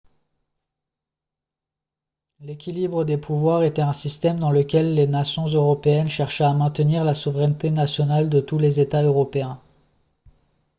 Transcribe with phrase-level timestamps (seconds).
[2.39, 7.13] l'équilibre des pouvoirs était un système dans lequel les nations européennes cherchaient à maintenir la
[7.13, 9.61] souveraineté nationale de tous les états européens